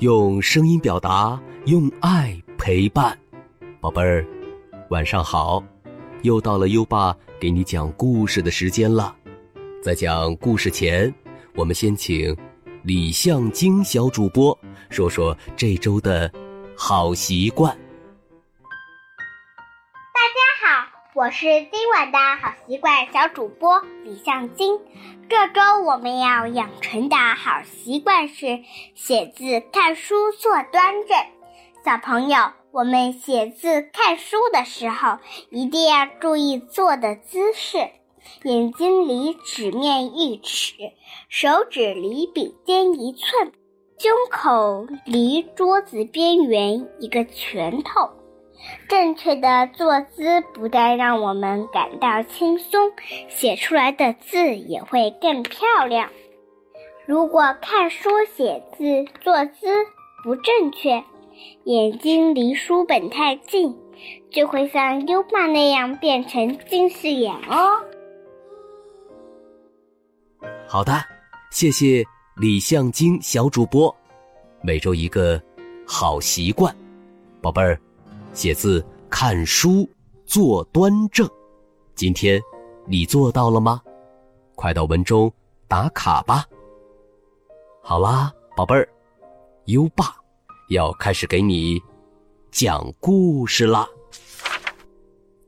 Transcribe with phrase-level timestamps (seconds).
[0.00, 3.18] 用声音表达，用爱陪伴。
[3.80, 4.26] 宝贝儿，
[4.90, 5.64] 晚上好！
[6.20, 9.16] 又到了优爸给你讲故事的时间了。
[9.82, 11.12] 在讲故事前，
[11.54, 12.36] 我们先请
[12.82, 14.56] 李向京小主播
[14.90, 16.30] 说说这周的
[16.76, 17.74] 好习惯。
[21.26, 24.78] 我是今晚的好习惯小主播李向金。
[25.28, 28.60] 这周我们要养成的好习惯是
[28.94, 31.18] 写字、看书、坐端正。
[31.84, 35.18] 小朋友，我们写字、看书的时候
[35.50, 37.78] 一定要注意坐的姿势：
[38.44, 40.74] 眼睛离纸面一尺，
[41.28, 43.50] 手指离笔尖一寸，
[43.98, 48.12] 胸口离桌子边缘一个拳头。
[48.88, 52.92] 正确的坐姿不但让我们感到轻松，
[53.28, 56.08] 写出来的字也会更漂亮。
[57.06, 59.66] 如果看书写字坐姿
[60.24, 61.04] 不正确，
[61.64, 63.76] 眼睛离书本太近，
[64.30, 67.84] 就会像优爸那样变成近视眼哦。
[70.66, 70.92] 好的，
[71.50, 72.04] 谢谢
[72.36, 73.94] 李向京小主播。
[74.62, 75.40] 每周一个
[75.86, 76.74] 好习惯，
[77.40, 77.78] 宝贝儿。
[78.36, 79.88] 写字、看书、
[80.26, 81.26] 坐端正，
[81.94, 82.38] 今天
[82.86, 83.80] 你做到了吗？
[84.54, 85.32] 快到文中
[85.66, 86.44] 打卡吧。
[87.82, 88.86] 好啦，宝贝儿，
[89.64, 90.14] 优爸
[90.68, 91.80] 要开始给你
[92.50, 93.88] 讲故事啦。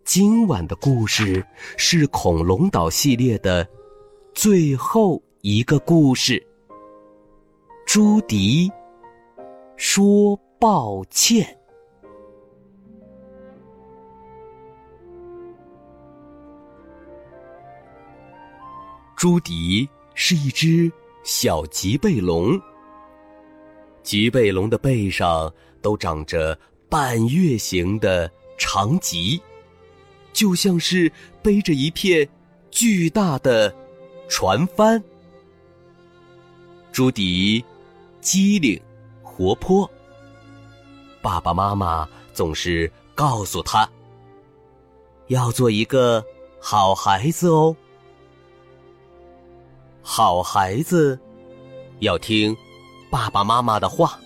[0.02, 3.68] 今晚的故事是恐龙岛系列的
[4.32, 6.42] 最后一个故事。
[7.86, 8.72] 朱迪
[9.76, 11.57] 说抱歉。
[19.18, 20.90] 朱迪是一只
[21.24, 22.56] 小棘背龙。
[24.04, 25.52] 棘背龙的背上
[25.82, 26.56] 都长着
[26.88, 29.42] 半月形的长棘，
[30.32, 31.10] 就像是
[31.42, 32.28] 背着一片
[32.70, 33.74] 巨大的
[34.28, 35.02] 船帆。
[36.92, 37.64] 朱迪
[38.20, 38.80] 机灵
[39.20, 39.90] 活泼，
[41.20, 43.90] 爸爸妈妈总是告诉他，
[45.26, 46.24] 要做一个
[46.60, 47.74] 好孩子哦。
[50.10, 51.20] 好孩子，
[51.98, 52.56] 要听
[53.10, 54.18] 爸爸妈妈的话；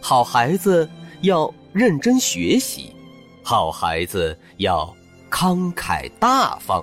[0.00, 0.88] 好孩子
[1.20, 2.90] 要认真学习；
[3.42, 4.96] 好孩子要
[5.30, 6.82] 慷慨大方。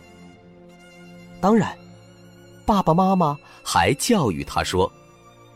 [1.41, 1.75] 当然，
[2.67, 4.89] 爸爸妈妈还教育他说：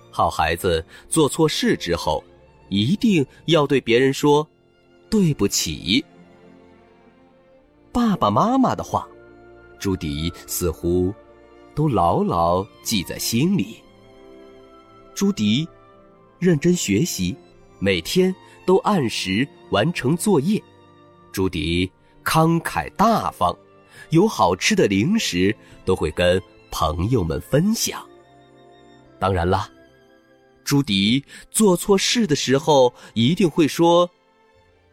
[0.10, 2.24] 好孩子做错事之后，
[2.70, 4.46] 一定要对别人说
[5.12, 6.04] 对不起。
[7.92, 9.08] 爸爸妈妈的话，
[9.78, 11.14] 朱迪似乎。
[11.79, 13.81] 都牢牢记在心里。
[15.16, 15.66] 朱迪
[16.38, 17.34] 认真学习，
[17.79, 18.35] 每天
[18.66, 20.62] 都按时完成作业。
[21.31, 21.90] 朱迪
[22.22, 23.57] 慷慨大方，
[24.09, 28.06] 有好吃的零食都会跟朋友们分享。
[29.17, 29.72] 当然啦，
[30.66, 34.09] 朱迪做错事的时候一定会说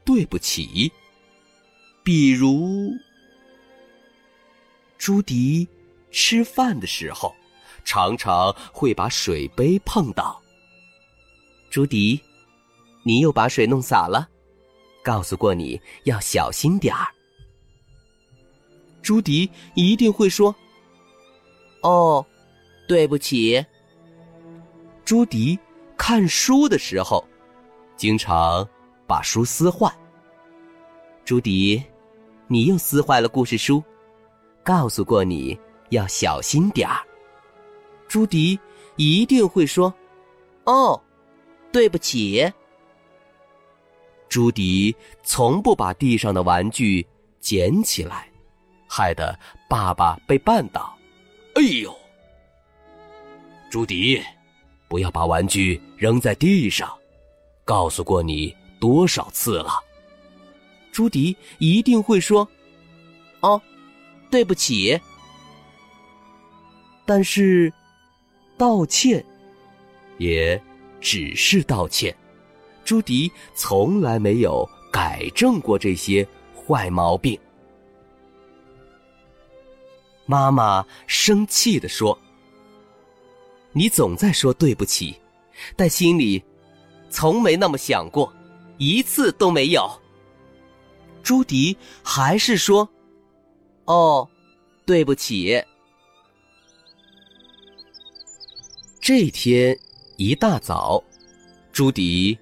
[0.05, 0.93] 对不起。
[2.05, 2.93] 比如，
[4.97, 5.67] 朱迪。
[6.17, 7.37] 吃饭的时候，
[7.85, 10.41] 常常会把水杯碰到。
[11.69, 12.19] 朱迪，
[13.03, 14.27] 你又把水弄洒了，
[15.05, 17.07] 告诉过你要小心点儿。
[19.03, 20.57] 朱迪一定会说
[21.85, 22.25] ：“哦，
[22.89, 23.63] 对不起。”
[25.05, 25.57] 朱迪
[25.99, 27.23] 看书的时候，
[27.95, 28.67] 经常
[29.07, 29.95] 把书撕坏。
[31.27, 31.83] 朱迪，
[32.49, 33.85] 你又撕坏了故事书，
[34.65, 35.57] 告诉过你。
[35.91, 37.01] 要小心点儿。
[38.09, 38.59] 朱迪
[38.97, 39.93] 一定会说
[40.65, 41.01] ：“哦，
[41.73, 42.51] 对不起。”
[44.29, 47.07] 朱迪从不把地上的玩具
[47.41, 48.29] 捡起来，
[48.89, 49.39] 害得
[49.69, 50.97] 爸爸被绊倒。
[51.55, 51.95] 哎呦！
[53.71, 54.23] 朱迪，
[54.89, 56.93] 不要把玩具扔在地上，
[57.65, 59.81] 告诉过你多少次了。
[60.93, 62.47] 朱迪一定会说
[63.41, 63.61] ：“哦，
[64.31, 64.99] 对不起。”
[67.07, 67.73] 但是，
[68.59, 69.25] 道歉
[70.19, 70.61] 也
[71.01, 72.15] 只是道歉。
[72.85, 77.39] 朱迪从来没有改正过这些坏毛病。
[80.25, 82.19] 妈妈生气的说
[83.71, 85.17] ：“你总在说对不起，
[85.77, 86.43] 但心里
[87.09, 88.33] 从没那么想过，
[88.79, 89.89] 一次都没有。”
[91.23, 92.89] 朱迪还是说
[93.87, 94.29] ：“哦，
[94.85, 95.63] 对不起。”
[99.09, 99.79] 这天
[100.17, 101.01] 一大早，
[101.71, 102.37] 朱迪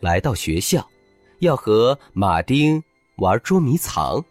[0.00, 0.82] 来到学校，
[1.40, 2.82] 要和马丁
[3.16, 4.24] 玩捉迷藏。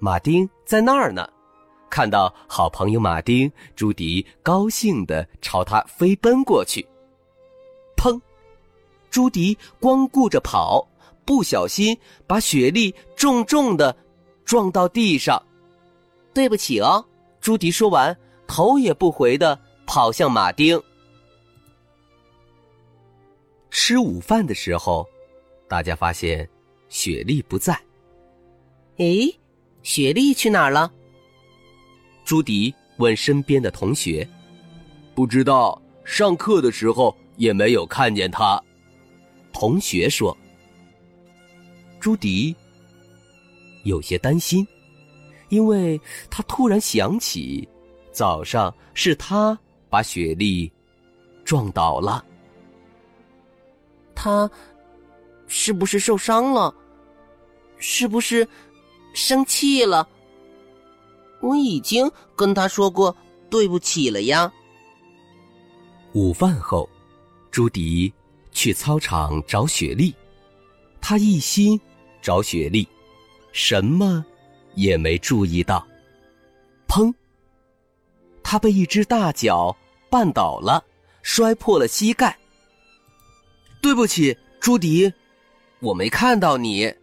[0.00, 1.24] 马丁在那儿呢，
[1.88, 6.84] 看到好朋友马丁，朱迪高兴的朝他飞奔过去。
[7.96, 8.20] 砰！
[9.12, 10.84] 朱迪光顾着跑，
[11.24, 11.96] 不小心
[12.26, 13.96] 把雪莉重重的
[14.44, 15.40] 撞到地上。
[16.32, 17.06] 对不起哦，
[17.40, 20.80] 朱迪说完，头也不回的跑向马丁。
[23.70, 25.08] 吃午饭的时候，
[25.68, 26.48] 大家发现
[26.88, 27.78] 雪莉不在。
[28.98, 29.34] 诶，
[29.82, 30.92] 雪莉去哪儿了？
[32.24, 34.26] 朱迪问身边的同学
[35.14, 38.62] ：“不知道，上课的时候也没有看见他。”
[39.52, 40.36] 同学说
[42.00, 42.54] ：“朱迪
[43.82, 44.66] 有些担心。”
[45.50, 46.00] 因为
[46.30, 47.68] 他突然想起，
[48.10, 49.56] 早上是他
[49.94, 50.72] 把雪莉
[51.44, 52.24] 撞倒了。
[54.12, 54.50] 他
[55.46, 56.74] 是不是受伤了？
[57.78, 58.48] 是不是
[59.14, 60.08] 生气了？
[61.40, 63.16] 我已经跟他说过
[63.48, 64.52] 对不起了呀。
[66.12, 66.90] 午饭后，
[67.52, 68.12] 朱迪
[68.50, 70.12] 去操场找雪莉，
[71.00, 71.80] 他一心
[72.20, 72.88] 找雪莉，
[73.52, 74.24] 什么？
[74.74, 75.86] 也没注意到，
[76.88, 77.14] 砰！
[78.42, 79.76] 他被一只大脚
[80.14, 80.84] 绊倒了，
[81.22, 82.38] 摔破了膝盖。
[83.82, 85.12] 对不起，朱迪，
[85.80, 86.94] 我没看到你。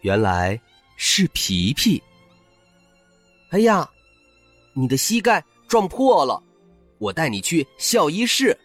[0.00, 0.60] 原来
[0.96, 2.02] 是皮皮。
[3.50, 3.88] 哎呀，
[4.72, 6.42] 你的膝盖撞破了，
[6.98, 8.58] 我带你去校医室。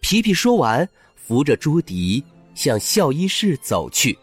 [0.00, 2.22] 皮皮说完，扶着朱迪
[2.54, 4.18] 向校医室走去。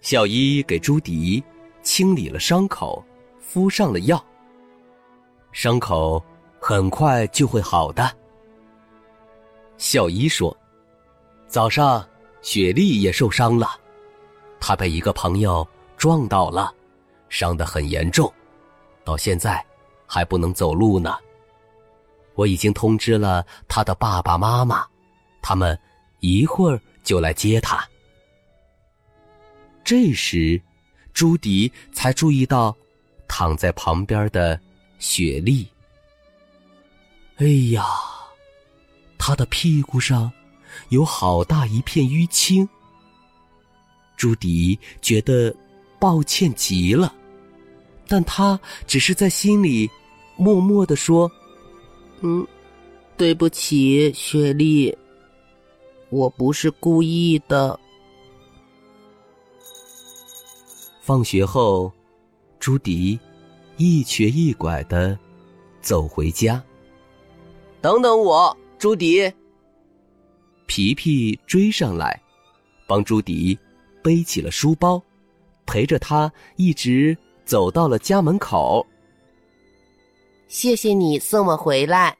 [0.00, 1.40] 校医给朱迪
[1.84, 3.04] 清理了伤口，
[3.40, 4.27] 敷上了药。
[5.60, 6.24] 伤口
[6.60, 8.16] 很快就会好的。
[9.76, 10.56] 校医说
[11.50, 12.08] ：“早上
[12.42, 13.68] 雪莉也受伤了，
[14.60, 15.66] 她被一个朋友
[15.96, 16.72] 撞倒了，
[17.28, 18.32] 伤得很严重，
[19.02, 19.60] 到现在
[20.06, 21.16] 还不能走路呢。
[22.36, 24.86] 我已经通知了他的爸爸妈妈，
[25.42, 25.76] 他们
[26.20, 27.84] 一会儿就来接他。”
[29.82, 30.62] 这时，
[31.12, 32.72] 朱迪才注意到
[33.26, 34.56] 躺在旁边的
[34.98, 35.66] 雪莉。
[37.36, 37.84] 哎呀，
[39.16, 40.30] 他的屁股上
[40.88, 42.68] 有好大一片淤青。
[44.16, 45.54] 朱迪觉得
[46.00, 47.14] 抱歉极了，
[48.08, 49.88] 但他只是在心里
[50.36, 51.30] 默默的说
[52.22, 52.44] ：“嗯，
[53.16, 54.92] 对不起，雪莉，
[56.10, 57.78] 我不是故意的。”
[61.00, 61.92] 放学后，
[62.58, 63.16] 朱迪
[63.78, 65.18] 一瘸一拐的
[65.80, 66.62] 走回家。
[67.80, 69.32] 等等我，朱迪。
[70.66, 72.20] 皮皮追上来，
[72.86, 73.56] 帮朱迪
[74.02, 75.00] 背起了书包，
[75.64, 78.84] 陪着他一直走到了家门口。
[80.48, 82.16] 谢谢你送我回来，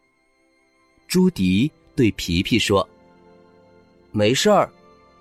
[1.09, 2.89] 朱迪对皮皮说
[4.13, 4.71] ：“没事儿，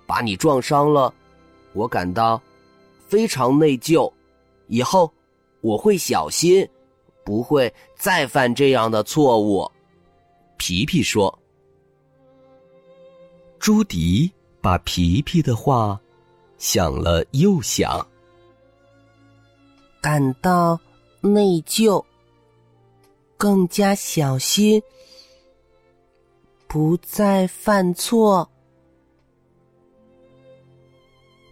[0.06, 1.12] 把你撞伤了，
[1.72, 2.40] 我感到。”
[3.08, 4.12] 非常内疚，
[4.66, 5.10] 以后
[5.60, 6.68] 我会小心，
[7.24, 9.70] 不会再犯这样的错误。
[10.56, 11.36] 皮皮说。
[13.58, 16.00] 朱迪把皮皮的话
[16.58, 18.06] 想了又想，
[20.00, 20.78] 感到
[21.20, 22.02] 内疚，
[23.36, 24.80] 更加小心，
[26.68, 28.48] 不再犯错。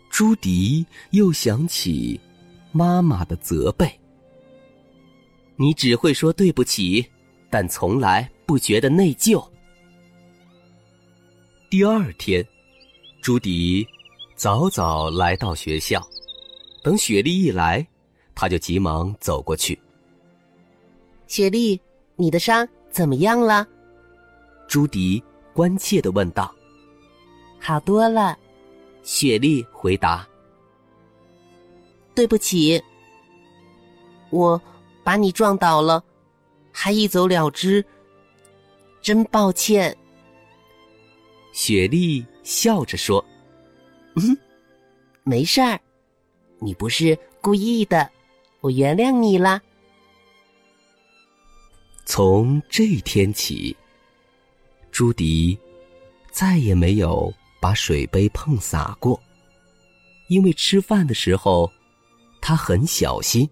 [0.08, 2.18] 朱迪又想起
[2.76, 3.90] 妈妈的责备
[5.56, 7.04] ：“你只会说对不起，
[7.48, 9.42] 但从来不觉得内疚。”
[11.70, 12.46] 第二天，
[13.22, 13.86] 朱迪
[14.34, 16.06] 早早来到学校，
[16.84, 17.84] 等雪莉一来，
[18.34, 19.78] 他就急忙走过去。
[21.26, 21.80] “雪莉，
[22.14, 23.66] 你的伤怎么样了？”
[24.68, 25.22] 朱迪
[25.54, 26.54] 关切的问道。
[27.58, 28.38] “好多了。”
[29.02, 30.28] 雪莉回答
[32.16, 32.82] ：“对不起，
[34.30, 34.60] 我
[35.04, 36.02] 把你撞倒了，
[36.72, 37.84] 还一走了之，
[39.02, 39.94] 真抱歉。”
[41.52, 43.22] 雪莉笑着说
[44.16, 44.36] ：“嗯，
[45.24, 45.78] 没事儿，
[46.58, 48.10] 你不是故意的，
[48.60, 49.62] 我原谅你了。”
[52.06, 53.76] 从这天起，
[54.90, 55.58] 朱迪
[56.32, 57.32] 再也没有。
[57.58, 59.20] 把水杯碰洒过，
[60.28, 61.72] 因为吃饭的时候，
[62.48, 63.50] 他很小心。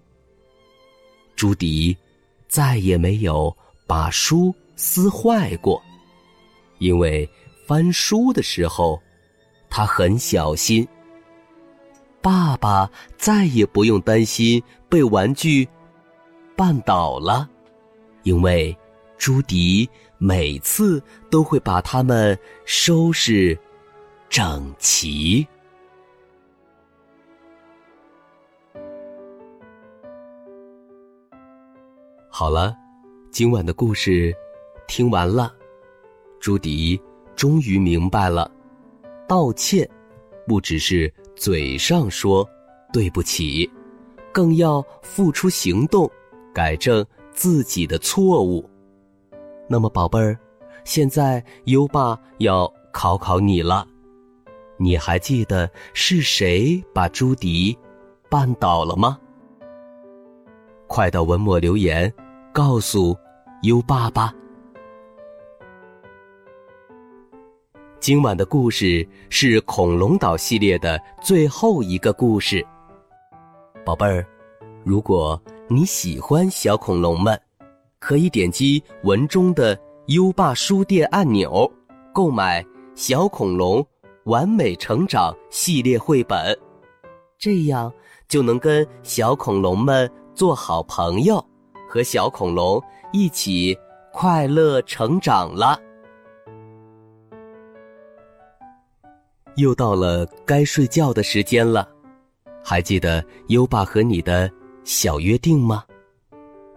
[1.34, 1.96] 朱迪
[2.46, 3.52] 再也没有
[3.88, 5.82] 把书撕坏过，
[6.78, 7.28] 因为
[7.66, 9.02] 翻书的时候，
[9.68, 10.86] 他很小心。
[12.22, 15.68] 爸爸再也不用担心被玩具
[16.56, 17.50] 绊倒了，
[18.22, 18.76] 因为
[19.18, 23.58] 朱迪每次都会把它们收拾
[24.30, 25.44] 整齐。
[32.36, 32.76] 好了，
[33.30, 34.34] 今晚的故事
[34.88, 35.54] 听完了，
[36.40, 37.00] 朱迪
[37.36, 38.50] 终于明白了，
[39.28, 39.88] 道歉
[40.44, 42.44] 不只是嘴上说
[42.92, 43.70] 对不起，
[44.32, 46.10] 更要付出行动，
[46.52, 48.68] 改正自己的错误。
[49.68, 50.36] 那么，宝贝儿，
[50.82, 53.86] 现在优爸要考考你了，
[54.76, 57.78] 你还记得是谁把朱迪
[58.28, 59.20] 绊倒了吗？
[60.88, 62.12] 快到文末留言。
[62.54, 63.16] 告诉
[63.62, 64.32] 优爸爸，
[67.98, 72.64] 今晚的故事是恐龙岛系列的最后一个故事。
[73.84, 74.24] 宝贝儿，
[74.84, 77.36] 如果你喜欢小恐龙们，
[77.98, 81.68] 可以点击文中的优爸书店按钮，
[82.12, 82.62] 购买
[82.94, 83.84] 《小恐龙
[84.26, 86.56] 完美成长》系列绘本，
[87.36, 87.92] 这样
[88.28, 91.44] 就能跟小恐龙们做好朋友。
[91.94, 92.82] 和小恐龙
[93.12, 93.78] 一起
[94.12, 95.80] 快乐成长了。
[99.54, 101.88] 又到了该睡觉的时间了，
[102.64, 104.50] 还记得优爸和你的
[104.82, 105.84] 小约定吗？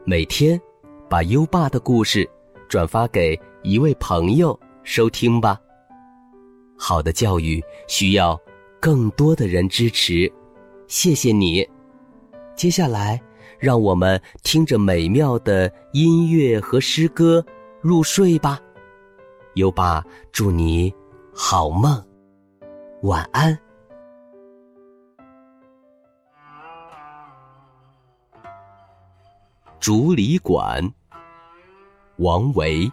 [0.06, 0.62] 每天
[1.10, 2.30] 把优爸的故事
[2.70, 5.60] 转发给一位朋友收听吧。
[6.78, 8.40] 好的教育需要
[8.80, 10.32] 更多的人支持，
[10.88, 11.68] 谢谢你。
[12.56, 13.20] 接下来。
[13.60, 17.46] 让我们听着美妙的音乐和诗歌
[17.82, 18.60] 入睡吧。
[19.56, 20.94] 优爸，祝你
[21.34, 22.04] 好梦，
[23.02, 23.58] 晚安。
[29.80, 30.84] 竹里馆，
[32.18, 32.92] 王维。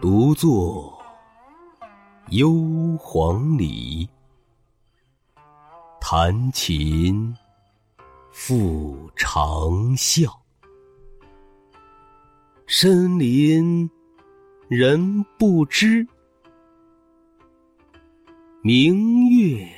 [0.00, 0.98] 独坐
[2.30, 2.48] 幽
[2.98, 4.08] 篁里，
[6.00, 7.36] 弹琴。
[8.32, 9.40] 复长
[9.96, 10.30] 啸，
[12.66, 13.90] 深林
[14.68, 16.06] 人不知，
[18.62, 19.68] 明月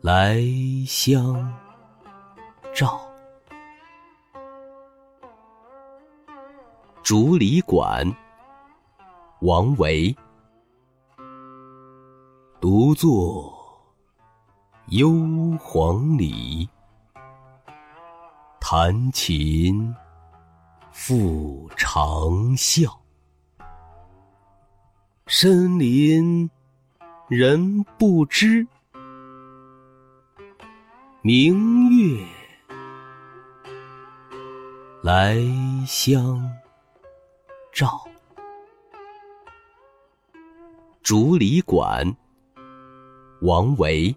[0.00, 0.40] 来
[0.86, 1.52] 相
[2.72, 3.00] 照。
[7.02, 8.06] 竹里馆，
[9.40, 10.14] 王维。
[12.60, 13.59] 独坐。
[14.90, 15.08] 幽
[15.56, 16.68] 篁里，
[18.60, 19.94] 弹琴
[20.90, 21.96] 复长
[22.56, 22.92] 啸。
[25.28, 26.50] 深林
[27.28, 28.66] 人不知，
[31.22, 32.26] 明月
[35.04, 35.36] 来
[35.86, 36.42] 相
[37.72, 38.04] 照。
[41.00, 42.12] 竹里馆，
[43.42, 44.12] 王维。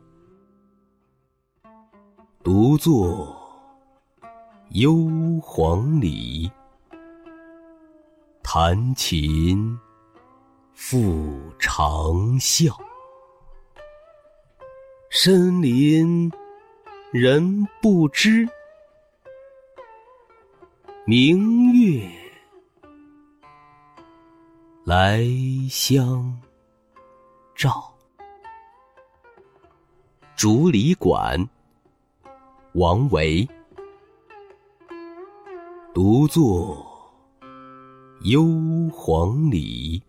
[2.43, 3.33] 独坐
[4.71, 4.91] 幽
[5.39, 6.51] 篁里，
[8.43, 9.79] 弹琴
[10.73, 11.71] 复长
[12.37, 12.75] 啸。
[15.09, 16.29] 深林
[17.13, 18.45] 人不知，
[21.05, 22.05] 明月
[24.83, 25.23] 来
[25.69, 26.37] 相
[27.55, 27.89] 照。
[30.35, 31.39] 竹里馆。
[32.75, 33.47] 王维，
[35.93, 36.83] 独坐
[38.21, 38.41] 幽
[38.89, 40.01] 篁里，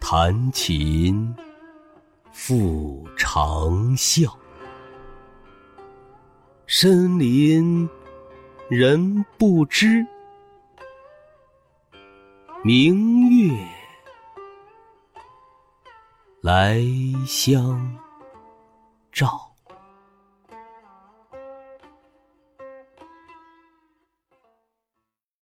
[0.00, 1.34] 弹琴
[2.32, 4.32] 复长啸。
[6.64, 7.86] 深林
[8.70, 10.06] 人不知，
[12.64, 13.54] 明月
[16.40, 16.82] 来
[17.26, 17.98] 相
[19.12, 19.49] 照。